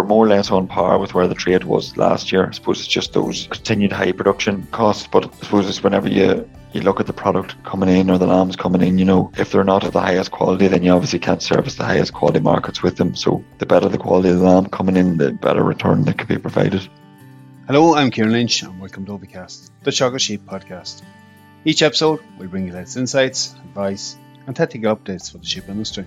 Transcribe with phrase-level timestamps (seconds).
[0.00, 2.46] we're more or less on par with where the trade was last year.
[2.46, 6.48] I suppose it's just those continued high production costs, but I suppose it's whenever you
[6.72, 9.50] you look at the product coming in or the lambs coming in, you know, if
[9.50, 12.80] they're not of the highest quality, then you obviously can't service the highest quality markets
[12.80, 13.14] with them.
[13.14, 16.28] So the better the quality of the lamb coming in, the better return that can
[16.28, 16.88] be provided.
[17.66, 21.02] Hello, I'm Kieran Lynch and welcome to Ovicast, the Teagasc Sheep podcast.
[21.64, 26.06] Each episode will bring you latest insights, advice, and technical updates for the sheep industry.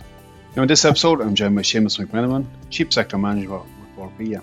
[0.55, 3.61] Now, in this episode, I'm joined by Seamus McMenamin, Sheep Sector Manager
[4.03, 4.41] with Bord Bia.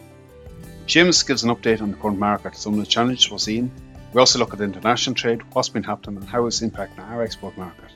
[0.86, 3.70] Seamus gives an update on the current market, some of the challenges we're seeing.
[4.12, 7.56] We also look at international trade, what's been happening, and how it's impacting our export
[7.56, 7.90] market.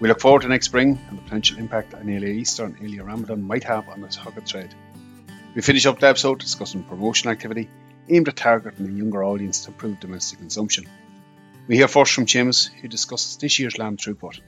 [0.00, 3.04] We look forward to next spring and the potential impact an Earlier Easter and Earlier
[3.04, 4.74] Ramadan might have on the hogget trade.
[5.54, 7.68] We finish up the episode discussing promotion activity
[8.08, 10.86] aimed at targeting a younger audience to improve domestic consumption.
[11.66, 14.40] We hear first from Seamus, who discusses this year's lamb throughput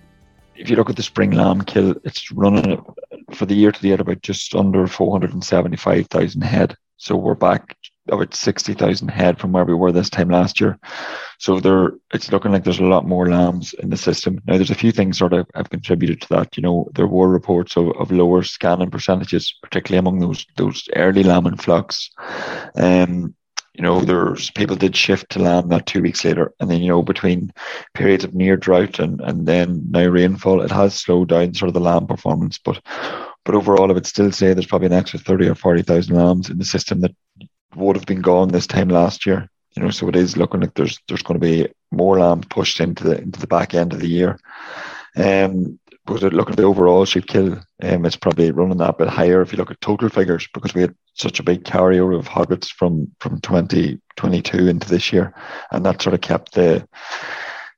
[0.61, 2.85] if you look at the spring lamb kill, it's running
[3.35, 6.77] for the year to date about just under 475,000 head.
[6.97, 7.77] So we're back
[8.11, 10.79] about 60,000 head from where we were this time last year.
[11.39, 14.41] So there, it's looking like there's a lot more lambs in the system.
[14.47, 16.57] Now, there's a few things sort of have contributed to that.
[16.57, 21.23] You know, there were reports of, of lower scanning percentages, particularly among those those early
[21.23, 22.11] lambing flocks.
[22.77, 23.35] Um,
[23.81, 26.89] you know, there's people did shift to lamb that two weeks later, and then you
[26.89, 27.51] know between
[27.95, 31.73] periods of near drought and and then now rainfall, it has slowed down sort of
[31.73, 32.59] the lamb performance.
[32.59, 32.83] But
[33.43, 36.51] but overall, I would still say there's probably an extra thirty or forty thousand lambs
[36.51, 37.17] in the system that
[37.75, 39.49] would have been gone this time last year.
[39.75, 42.81] You know, so it is looking like there's there's going to be more lamb pushed
[42.81, 44.39] into the into the back end of the year.
[45.17, 45.80] Um,
[46.11, 49.53] but look at the overall sheep kill, um, it's probably running that bit higher if
[49.53, 53.13] you look at total figures because we had such a big carryover of hoggets from
[53.21, 55.33] from 2022 into this year,
[55.71, 56.87] and that sort of kept the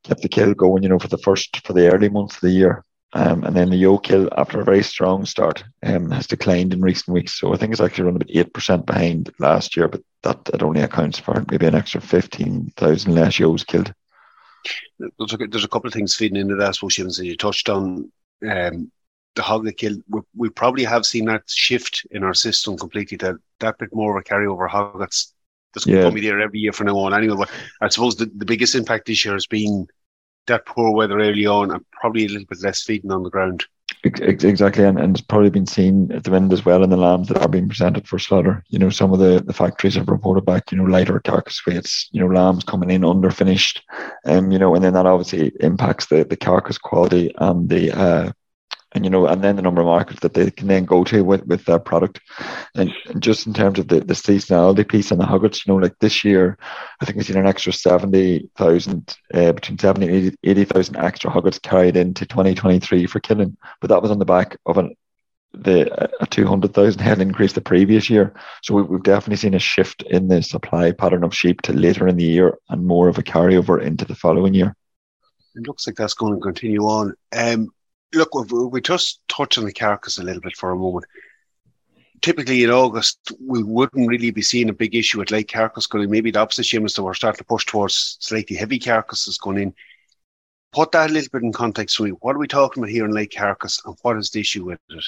[0.05, 0.83] kept the kill going.
[0.83, 2.85] You know, for the first for the early months of the year.
[3.15, 6.81] Um, and then the yoke kill after a very strong start um, has declined in
[6.81, 7.39] recent weeks.
[7.39, 10.63] So I think it's actually run about eight percent behind last year, but that, that
[10.63, 13.93] only accounts for maybe an extra fifteen thousand less ewes killed.
[14.99, 16.69] There's a, there's a couple of things feeding into that.
[16.69, 18.11] I suppose you touched on
[18.49, 18.91] um,
[19.35, 23.17] the hog kill, we, we, probably have seen that shift in our system completely.
[23.17, 25.33] That that bit more of a carryover hog that's
[25.75, 26.03] that's yeah.
[26.03, 27.15] going to be there every year from now on.
[27.15, 29.87] Anyway, but I suppose the, the biggest impact this year has been
[30.47, 33.65] that poor weather early on, and probably a little bit less feeding on the ground.
[34.05, 37.29] Exactly, and, and it's probably been seen at the wind as well in the lambs
[37.29, 38.65] that are being presented for slaughter.
[38.69, 42.09] You know, some of the, the factories have reported back, you know, lighter carcass weights,
[42.11, 43.81] you know, lambs coming in under finished,
[44.25, 48.33] um, you know, and then that obviously impacts the, the carcass quality and the uh,
[48.95, 51.25] and you know, and then the number of markets that they can then go to
[51.25, 52.21] with with their product,
[52.75, 55.99] and, just in terms of the, the seasonality piece and the hoggets, you know, like
[55.99, 56.59] this year,
[57.01, 61.31] I think we've seen an extra seventy thousand, uh, between seventy and eighty thousand extra
[61.31, 64.79] hoggets carried into twenty twenty three for killing, but that was on the back of
[64.79, 64.95] an
[65.55, 68.33] the a 200,000 head increase the previous year.
[68.63, 72.09] So we, have definitely seen a shift in the supply pattern of sheep to later
[72.09, 74.75] in the year and more of a carryover into the following year.
[75.55, 77.15] It looks like that's going to continue on.
[77.37, 77.69] Um,
[78.15, 81.07] look, we just touch on the carcass a little bit for a moment.
[82.21, 86.05] Typically in August, we wouldn't really be seeing a big issue with light carcass going
[86.05, 86.11] in.
[86.11, 89.75] Maybe the opposite Seamus that we're starting to push towards slightly heavy carcasses going in.
[90.73, 92.11] Put that a little bit in context for me.
[92.11, 94.79] What are we talking about here in light carcass and what is the issue with
[94.91, 95.05] it?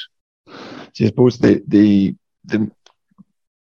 [0.49, 2.71] I suppose the, the, the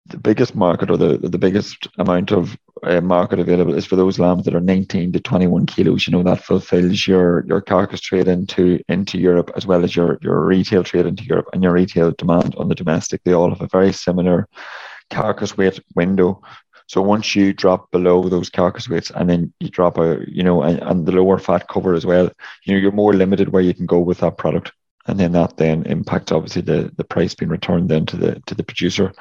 [0.07, 4.19] the biggest market or the the biggest amount of uh, market available is for those
[4.19, 6.07] lambs that are 19 to 21 kilos.
[6.07, 10.19] You know that fulfills your your carcass trade into into Europe as well as your
[10.21, 13.23] your retail trade into Europe and your retail demand on the domestic.
[13.25, 14.47] They all have a very similar
[15.11, 16.43] carcass weight window.
[16.87, 20.63] So once you drop below those carcass weights and then you drop a you know
[20.63, 22.31] and, and the lower fat cover as well,
[22.65, 24.73] you know you're more limited where you can go with that product
[25.07, 28.55] and then that then impacts obviously the the price being returned then to the to
[28.55, 29.13] the producer.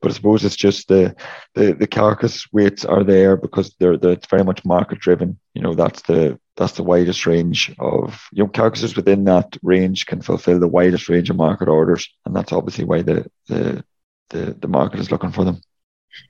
[0.00, 1.14] But I suppose it's just the
[1.54, 5.38] the, the carcass weights are there because they're, they're it's very much market driven.
[5.54, 10.06] You know, that's the that's the widest range of you know carcasses within that range
[10.06, 13.84] can fulfill the widest range of market orders, and that's obviously why the the
[14.30, 15.60] the, the market is looking for them.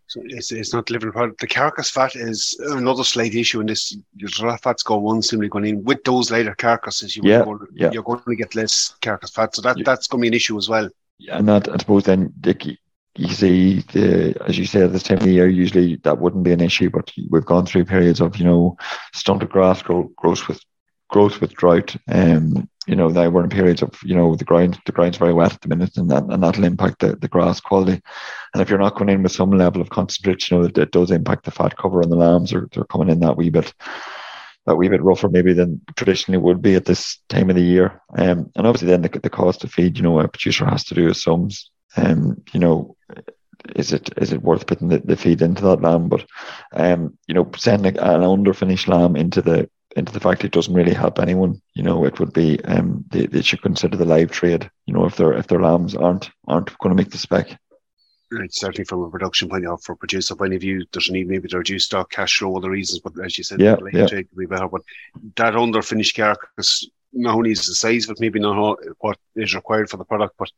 [0.06, 1.40] So it's, it's not delivering product.
[1.40, 3.96] The carcass fat is another slight issue in this.
[4.16, 4.28] Your
[4.58, 7.16] fats go one simply going in with those lighter carcasses.
[7.16, 7.90] You yeah, yeah.
[7.92, 9.84] You're going to get less carcass fat, so that yeah.
[9.86, 10.88] that's going to be an issue as well.
[11.18, 12.78] Yeah, And that I suppose then Dicky,
[13.20, 16.52] you see the as you said this time of the year usually that wouldn't be
[16.52, 18.76] an issue but we've gone through periods of you know
[19.12, 20.60] stunted grass grow, growth with
[21.08, 21.96] growth with drought.
[22.08, 25.34] Um you know they were in periods of you know the ground the ground's very
[25.34, 28.00] wet at the minute and that and that'll impact the, the grass quality.
[28.54, 30.92] And if you're not going in with some level of concentration you know it, it
[30.92, 33.74] does impact the fat cover on the lambs or they're coming in that wee bit
[34.66, 38.00] that wee bit rougher maybe than traditionally would be at this time of the year.
[38.16, 40.94] Um and obviously then the, the cost of feed you know a producer has to
[40.94, 42.96] do his sums um, you know,
[43.76, 46.08] is it is it worth putting the, the feed into that lamb?
[46.08, 46.26] But
[46.72, 51.18] um, you know, sending an underfinished lamb into the into the factory doesn't really help
[51.18, 51.60] anyone.
[51.74, 54.70] You know, it would be um, they, they should consider the live trade.
[54.86, 57.58] You know, if their if their lambs aren't aren't going to make the spec.
[58.32, 61.12] Right, certainly from a production point of view, for producer point of view, there's a
[61.12, 63.00] need maybe to reduce stock, cash flow, other reasons.
[63.00, 64.06] But as you said, yeah, the yeah.
[64.06, 64.68] trade could be better.
[64.68, 64.82] But
[65.34, 69.90] that under finished carcass, not only is the size but maybe not what is required
[69.90, 70.48] for the product, but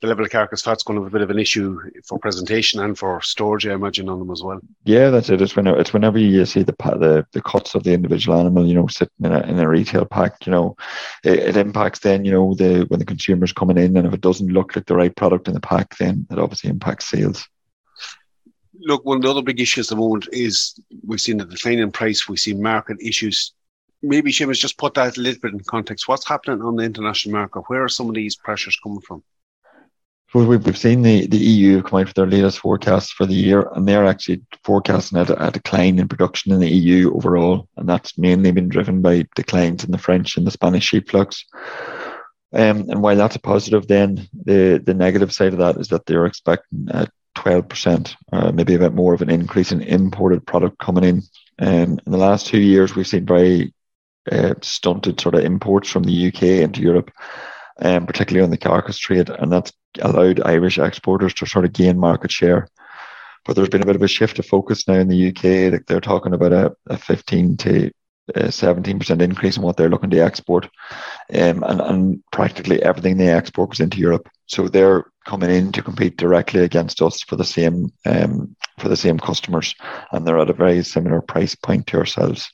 [0.00, 2.80] the level of carcass fat's going to be a bit of an issue for presentation
[2.80, 4.60] and for storage, I imagine, on them as well.
[4.84, 5.40] Yeah, that's it.
[5.40, 8.74] It's whenever, it's whenever you see the the, the cuts of the individual animal, you
[8.74, 10.76] know, sitting in a, in a retail pack, you know,
[11.22, 14.20] it, it, impacts then, you know, the when the consumer's coming in, and if it
[14.20, 17.48] doesn't look like the right product in the pack, then it obviously impacts sales.
[18.80, 21.78] Look, one of the other big issues at the moment is we've seen the decline
[21.78, 23.54] in price, we've seen market issues.
[24.02, 26.08] Maybe Seamus just put that a little bit in context.
[26.08, 27.62] What's happening on the international market?
[27.68, 29.22] Where are some of these pressures coming from?
[30.34, 33.86] We've seen the, the EU come out with their latest forecasts for the year, and
[33.86, 38.50] they're actually forecasting a, a decline in production in the EU overall, and that's mainly
[38.50, 41.44] been driven by declines in the French and the Spanish sheep flocks.
[42.52, 46.04] Um, and while that's a positive, then the, the negative side of that is that
[46.06, 47.06] they're expecting a
[47.36, 51.22] 12%, uh, maybe a bit more of an increase in imported product coming in.
[51.60, 53.72] Um, in the last two years, we've seen very
[54.32, 57.12] uh, stunted sort of imports from the UK into Europe
[57.80, 61.98] um, particularly on the carcass trade, and that's allowed Irish exporters to sort of gain
[61.98, 62.68] market share.
[63.44, 65.72] But there's been a bit of a shift of focus now in the UK.
[65.72, 67.90] Like they're talking about a, a 15 to
[68.32, 70.64] 17% increase in what they're looking to export,
[71.34, 74.28] um, and, and practically everything they export goes into Europe.
[74.46, 78.96] So they're coming in to compete directly against us for the same um, for the
[78.96, 79.74] same customers,
[80.12, 82.50] and they're at a very similar price point to ourselves.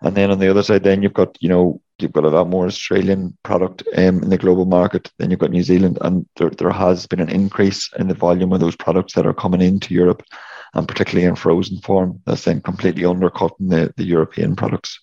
[0.00, 2.48] And then on the other side, then you've got you know you've got a lot
[2.48, 5.10] more Australian product um, in the global market.
[5.18, 8.52] than you've got New Zealand, and there there has been an increase in the volume
[8.52, 10.22] of those products that are coming into Europe,
[10.74, 12.20] and particularly in frozen form.
[12.26, 15.00] That's then completely undercutting the the European products.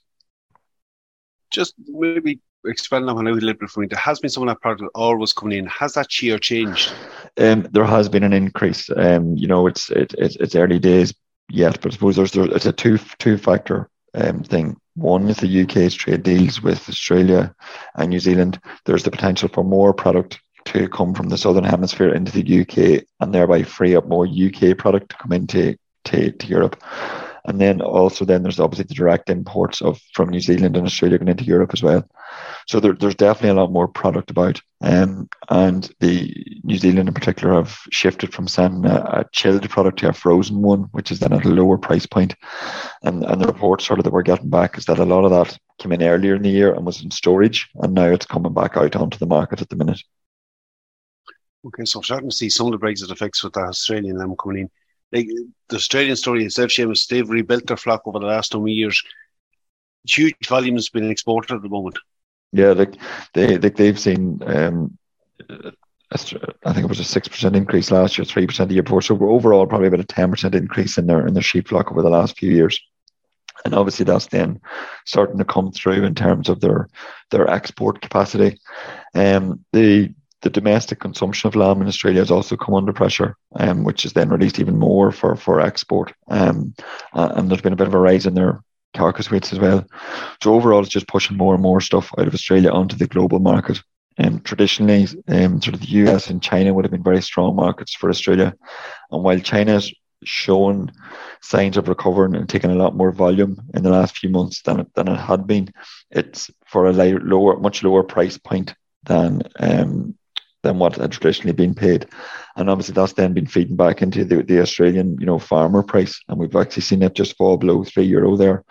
[1.51, 3.88] Just maybe expand on a little bit for me.
[3.88, 5.66] There has been some of that product always coming in.
[5.68, 6.92] Has that share changed?
[7.38, 8.90] Um, there has been an increase.
[8.96, 11.13] Um, you know, it's it, it's it's early days
[11.50, 14.78] yet, but I suppose there's there, it's a two two factor um, thing.
[15.00, 17.56] One is the UK's trade deals with Australia
[17.96, 18.60] and New Zealand.
[18.86, 23.06] There's the potential for more product to come from the southern hemisphere into the UK
[23.22, 26.84] and thereby free up more UK product to come into to, to Europe.
[27.45, 31.18] And then also then there's obviously the direct imports of from New Zealand and Australia
[31.18, 32.07] going into Europe as well.
[32.68, 34.62] So there, there's definitely a lot more product about.
[34.81, 40.00] Um, and the New Zealand in particular have shifted from sending a, a, chilled product
[40.00, 42.36] to a frozen one, which is then at a lower price point.
[43.03, 45.31] And and the report sort of that we're getting back is that a lot of
[45.31, 48.53] that came in earlier in the year and was in storage, and now it's coming
[48.53, 50.01] back out onto the market at the minute.
[51.65, 54.36] Okay, so I'm starting to see some of the Brexit effects with the Australian lamb
[54.41, 54.69] coming in
[55.12, 55.28] like
[55.70, 59.02] the Australian story itself, Seamus, they've rebuilt their flock over the last of years.
[60.08, 61.98] Huge volumes being exported at the moment.
[62.52, 62.96] Yeah, like
[63.34, 64.98] they they've seen um,
[66.12, 69.02] I think it was a six percent increase last year, three percent the year before.
[69.02, 72.02] So overall, probably about a ten percent increase in their in their sheep flock over
[72.02, 72.80] the last few years.
[73.66, 74.62] And obviously, that's then
[75.06, 76.90] starting to come through in terms of their
[77.30, 78.60] their export capacity.
[79.13, 83.84] Um, the the domestic consumption of lamb in Australia has also come under pressure, um,
[83.84, 86.13] which is then released even more for, for export.
[86.29, 86.74] Um,
[87.13, 88.62] and there's been a bit of a rise in their
[88.93, 89.86] carcass weights as well.
[90.41, 93.39] So overall, it's just pushing more and more stuff out of Australia onto the global
[93.39, 93.81] market.
[94.17, 97.93] Um, traditionally, um, sort of the US and China would have been very strong markets
[97.93, 98.53] for Australia.
[99.12, 99.93] And while China's
[100.24, 100.91] shown
[101.41, 104.81] signs of recovering and taking a lot more volume in the last few months than
[104.81, 105.74] it, than it had been,
[106.12, 110.17] it's for a lower, much lower price point than um,
[110.63, 112.08] than what had traditionally been paid.
[112.56, 116.20] And obviously that's then been feeding back into the, the Australian, you know, farmer price.
[116.28, 118.63] And we've actually seen it just fall below three euro there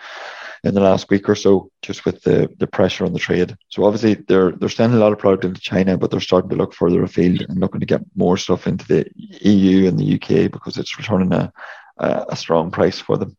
[0.65, 3.57] in the last week or so, just with the, the pressure on the trade.
[3.69, 6.57] So obviously they're they're sending a lot of product into China, but they're starting to
[6.57, 10.51] look further afield and looking to get more stuff into the EU and the UK
[10.51, 11.53] because it's returning a,
[11.99, 13.37] a, a strong price for them.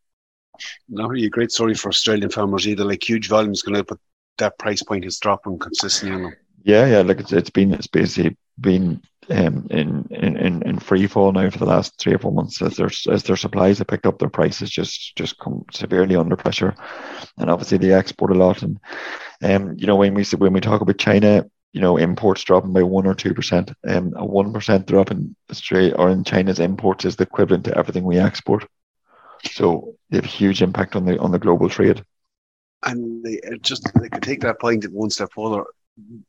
[0.88, 2.84] Not really a great story for Australian farmers either.
[2.84, 4.00] Like huge volumes going out, but
[4.38, 6.36] that price point is dropping consistently on them.
[6.64, 7.02] Yeah, yeah.
[7.02, 11.60] Like it's, it's been it's basically been um, in, in in free fall now for
[11.60, 14.30] the last three or four months as their as their supplies have picked up, their
[14.30, 16.76] prices just just come severely under pressure,
[17.38, 18.64] and obviously they export a lot.
[18.64, 18.80] And
[19.44, 22.84] um, you know when we when we talk about China, you know imports dropping by
[22.84, 27.06] one or two percent, um, a one percent drop in Australia or in China's imports
[27.06, 28.66] is the equivalent to everything we export.
[29.52, 32.04] So they have a huge impact on the on the global trade.
[32.84, 35.66] And they just they could take that point one step further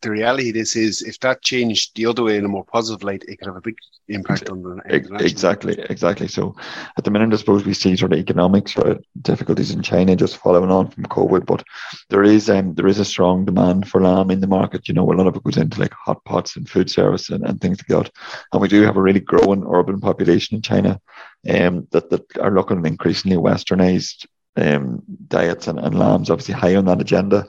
[0.02, 3.02] the reality of this is if that changed the other way in a more positive
[3.02, 3.76] light, it could have a big
[4.08, 6.26] impact on the exactly exactly.
[6.26, 6.54] So
[6.98, 10.16] at the minute, I suppose we see sort of economic sort of difficulties in China
[10.16, 11.62] just following on from COVID, but
[12.08, 14.88] there is um there is a strong demand for lamb in the market.
[14.88, 17.44] You know, a lot of it goes into like hot pots and food service and,
[17.46, 18.12] and things like that.
[18.52, 21.00] And we do have a really growing urban population in China
[21.48, 24.26] um that, that are looking at increasingly westernized
[24.56, 27.46] um diets and, and lambs obviously high on that agenda.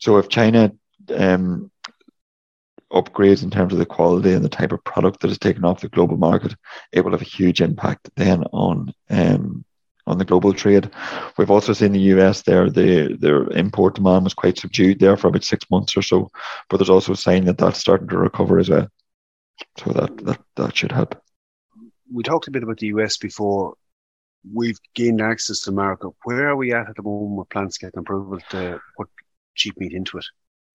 [0.00, 0.72] So if China
[1.10, 1.70] um,
[2.92, 5.80] upgrades in terms of the quality and the type of product that is taken off
[5.80, 6.54] the global market,
[6.92, 9.64] it will have a huge impact then on um,
[10.06, 10.90] on the global trade.
[11.38, 15.28] We've also seen the US there, the their import demand was quite subdued there for
[15.28, 16.30] about six months or so,
[16.68, 18.88] but there's also a sign that that's starting to recover as well.
[19.78, 21.20] So that that, that should help.
[22.12, 23.74] We talked a bit about the US before.
[24.52, 26.08] We've gained access to America.
[26.24, 29.08] Where are we at at the moment with plants getting approval to put
[29.54, 30.24] sheep meat into it?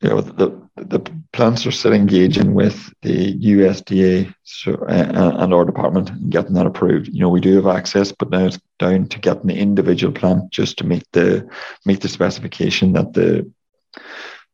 [0.06, 1.00] You know, the, the
[1.34, 6.68] plants are still engaging with the USDA so, uh, and our department and getting that
[6.68, 7.08] approved.
[7.08, 10.52] You know, we do have access, but now it's down to getting the individual plant
[10.52, 11.50] just to meet the
[11.86, 13.52] meet the specification that the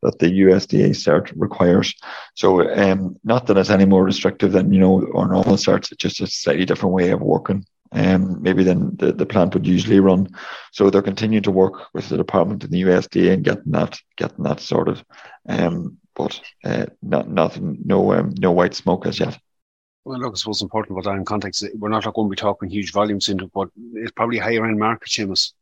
[0.03, 1.93] that the USDA cert requires.
[2.35, 5.91] So, um, not that it's any more restrictive than you know our normal certs.
[5.91, 9.67] It's just a slightly different way of working um, maybe than the, the plant would
[9.67, 10.29] usually run.
[10.71, 14.43] So they're continuing to work with the department in the USDA and getting that getting
[14.43, 15.03] that sorted.
[15.47, 19.37] Um, but uh, not nothing, no um, no white smoke as yet.
[20.03, 21.63] Well, look, I suppose important about that in context.
[21.75, 25.09] We're not going to be talking huge volumes into but it's probably higher end market,
[25.09, 25.53] Seamus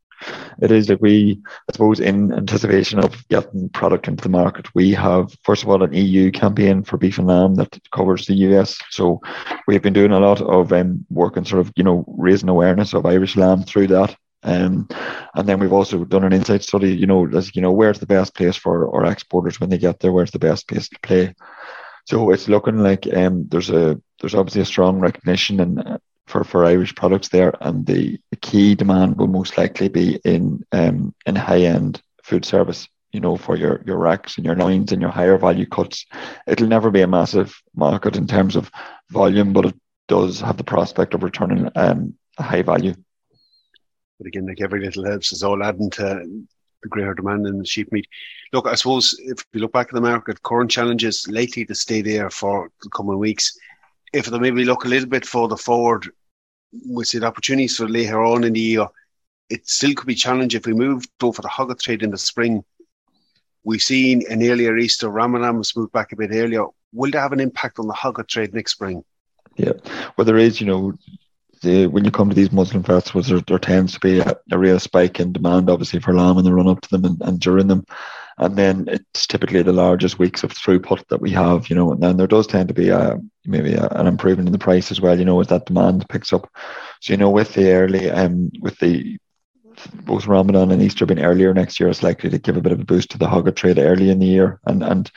[0.62, 4.92] it is that we, I suppose, in anticipation of getting product into the market, we
[4.92, 8.78] have, first of all, an EU campaign for beef and lamb that covers the US.
[8.90, 9.22] So
[9.68, 12.94] we've been doing a lot of um, work and sort of, you know, raising awareness
[12.94, 14.16] of Irish lamb through that.
[14.44, 14.88] Um,
[15.36, 18.06] and then we've also done an insight study, you know, as you know, where's the
[18.06, 20.14] best place for our exporters when they get there?
[20.14, 21.36] Where's the best place to play?
[22.06, 26.00] So it's looking like um, there's a there's obviously a strong recognition and
[26.30, 30.64] for, for Irish products there, and the, the key demand will most likely be in
[30.72, 32.88] um, in high end food service.
[33.12, 36.06] You know, for your your racks and your loins and your higher value cuts,
[36.48, 38.70] it'll never be a massive market in terms of
[39.10, 39.76] volume, but it
[40.08, 42.94] does have the prospect of returning um, a high value.
[44.20, 46.46] But again, like every little helps is all adding to
[46.84, 48.08] the greater demand in the sheep meat.
[48.54, 52.02] Look, I suppose if we look back at the market, current challenges likely to stay
[52.02, 53.58] there for the coming weeks.
[54.14, 56.12] If they maybe look a little bit further forward,
[56.72, 58.88] we the opportunities for later on in the year.
[59.50, 62.18] It still could be challenging if we move though for the hogget trade in the
[62.18, 62.64] spring.
[63.64, 66.66] We've seen an earlier Easter Ramadan was moved back a bit earlier.
[66.94, 69.04] Will that have an impact on the hogget trade next spring?
[69.58, 69.74] Yeah,
[70.16, 70.94] well, there is, you know,
[71.62, 74.58] the, when you come to these Muslim festivals, there, there tends to be a, a,
[74.58, 77.40] real spike in demand, obviously, for lamb in the run up to them and, and
[77.40, 77.86] during them.
[78.40, 82.02] And then it's typically the largest weeks of throughput that we have, you know, and
[82.02, 85.02] then there does tend to be a, maybe a, an improvement in the price as
[85.02, 86.50] well, you know, as that demand picks up.
[87.02, 89.18] So, you know, with the early, um, with the
[90.06, 92.80] both Ramadan and Easter being earlier next year, it's likely to give a bit of
[92.80, 94.60] a boost to the hogget trade early in the year.
[94.66, 95.12] And, and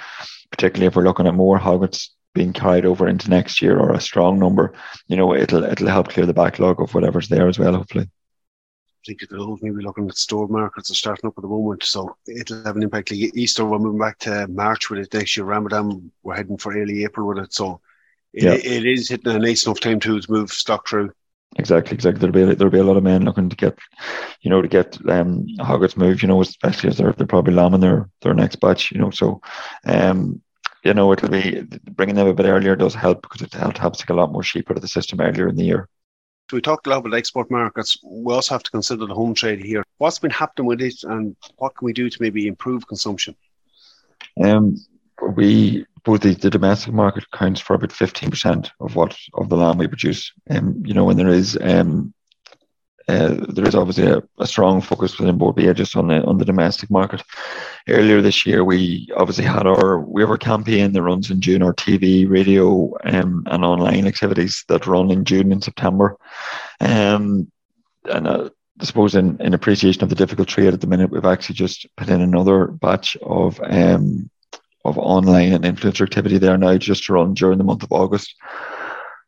[0.50, 4.00] particularly if we're looking at more hoggets being carried over into next year or a
[4.00, 4.74] strong number,
[5.06, 8.08] you know, it'll, it'll help clear the backlog of whatever's there as well, hopefully
[9.02, 12.76] particularly maybe looking at store markets are starting up at the moment, so it'll have
[12.76, 13.10] an impact.
[13.10, 15.46] Like Easter, we're moving back to March with it next year.
[15.46, 17.80] Ramadan, we're heading for early April with it, so
[18.32, 18.54] it, yeah.
[18.54, 21.10] it is hitting a nice enough time to move stock through.
[21.56, 22.20] Exactly, exactly.
[22.20, 23.78] There'll be there'll be a lot of men looking to get,
[24.40, 26.22] you know, to get um hoggets moved.
[26.22, 28.90] You know, especially as they're they're probably lambing their their next batch.
[28.92, 29.42] You know, so
[29.84, 30.40] um
[30.82, 34.10] you know it'll be bringing them a bit earlier does help because it helps take
[34.10, 35.88] a lot more sheep out of the system earlier in the year.
[36.52, 37.96] So we lot about export markets.
[38.04, 39.82] We also have to consider the home trade here.
[39.96, 43.34] What's been happening with it, and what can we do to maybe improve consumption?
[44.38, 44.76] Um,
[45.34, 49.56] we both the, the domestic market accounts for about fifteen percent of what of the
[49.56, 50.30] lamb we produce.
[50.50, 52.12] Um, you know, when there is um
[53.08, 56.38] uh, there is obviously a, a, strong focus within Bord Bia just on the on
[56.38, 57.22] the domestic market.
[57.88, 61.62] Earlier this year, we obviously had our we have our campaign that runs in June,
[61.62, 66.16] our TV, radio, um, and online activities that run in June and September.
[66.80, 67.50] Um,
[68.04, 71.24] and uh, I suppose in, in appreciation of the difficult trade at the minute, we've
[71.24, 74.30] actually just put in another batch of um,
[74.84, 78.34] of online and influencer activity there now, just to run during the month of August.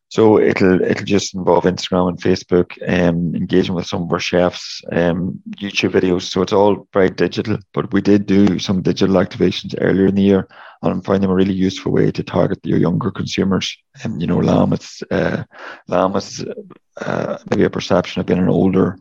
[0.09, 4.81] So it'll it'll just involve Instagram and Facebook, um, engaging with some of our chefs,
[4.91, 6.23] um, YouTube videos.
[6.23, 7.57] So it's all very digital.
[7.73, 10.47] But we did do some digital activations earlier in the year,
[10.81, 13.75] and I find them a really useful way to target your younger consumers.
[14.03, 15.43] And um, you know, lamb it's uh,
[15.87, 16.45] lamb is
[16.97, 18.97] uh, maybe a perception of being an older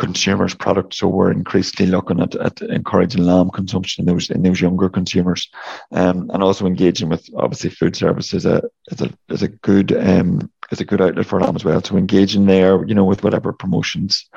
[0.00, 0.98] consumers' products.
[0.98, 5.48] So we're increasingly looking at, at encouraging lamb consumption in those in those younger consumers,
[5.92, 9.92] um, and also engaging with obviously food service is a is a is a good
[9.92, 11.82] um is a good outlet for lamb as well.
[11.82, 14.28] So engaging there, you know, with whatever promotions,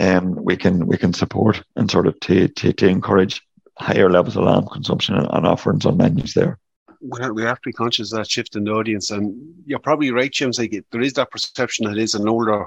[0.00, 3.42] um, we can we can support and sort of to to, to encourage
[3.78, 6.58] higher levels of lamb consumption and, and offerings on menus there
[7.00, 9.10] we have to be conscious of that shift in the audience.
[9.10, 10.58] And you're probably right, Seamus.
[10.58, 12.66] Like there is that perception that it is an older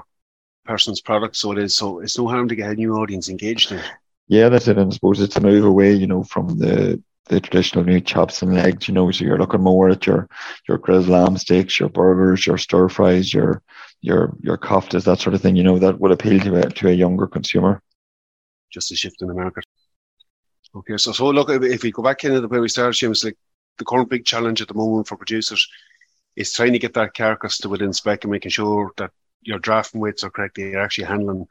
[0.64, 1.76] person's product, so it is.
[1.76, 3.82] So it's no harm to get a new audience engaged in.
[4.28, 4.78] Yeah, that's it.
[4.78, 8.42] And I suppose it's a move away, you know, from the the traditional new chops
[8.42, 9.10] and legs, you know.
[9.10, 10.28] So you're looking more at your
[10.68, 13.62] your grilled lamb steaks, your burgers, your stir fries, your
[14.00, 15.56] your your koftas, that sort of thing.
[15.56, 17.82] You know, that would appeal to a to a younger consumer.
[18.70, 19.64] Just a shift in the market.
[20.74, 23.36] Okay, so so look, if we go back into the way we started, Seamus, like
[23.78, 25.66] the current big challenge at the moment for producers
[26.36, 29.10] is trying to get that carcass to within spec and making sure that
[29.42, 31.46] your drafting weights are correct, they're actually handling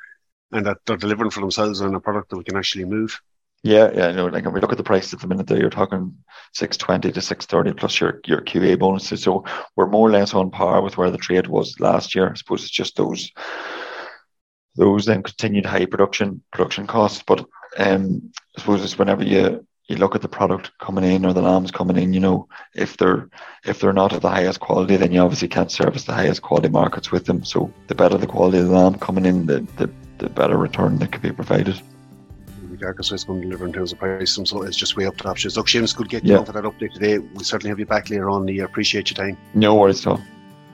[0.51, 3.19] and that they're delivering for themselves on a product that we can actually move.
[3.61, 5.69] Yeah, yeah, no, like if we look at the price at the minute there, you're
[5.69, 6.15] talking
[6.53, 9.21] six twenty to six thirty plus your your QA bonuses.
[9.21, 9.43] So
[9.75, 12.29] we're more or less on par with where the trade was last year.
[12.31, 13.31] I suppose it's just those
[14.75, 17.21] those then continued high production production costs.
[17.27, 17.45] But
[17.77, 21.41] um I suppose it's whenever you you look at the product coming in or the
[21.41, 23.27] lambs coming in, you know, if they're
[23.65, 26.69] if they're not of the highest quality, then you obviously can't service the highest quality
[26.69, 27.43] markets with them.
[27.43, 30.97] So the better the quality of the lamb coming in, the the, the better return
[30.99, 31.81] that could be provided.
[32.69, 35.17] The carcass is going to deliver in terms of price, so it's just way up
[35.17, 35.57] to options.
[35.57, 36.43] Look, Seamus, good get you yeah.
[36.43, 37.17] for that update today.
[37.17, 38.47] We'll certainly have you back later on.
[38.47, 39.37] I appreciate your time.
[39.55, 40.21] No worries at all.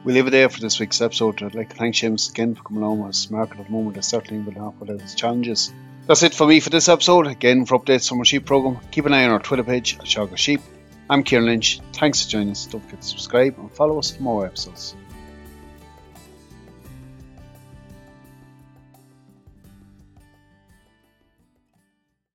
[0.03, 1.41] We'll leave it there for this week's episode.
[1.41, 3.07] I'd like to thank Seamus again for coming on.
[3.07, 5.73] As market at the moment is certainly will have without its challenges.
[6.07, 7.25] That's it for me for this episode.
[7.25, 10.05] Again, for updates on our sheep program, keep an eye on our Twitter page at
[10.05, 10.61] Teagasc Sheep.
[11.09, 11.79] I'm Kieran Lynch.
[11.93, 12.67] Thanks for joining us.
[12.67, 14.95] Don't forget to subscribe and follow us for more episodes.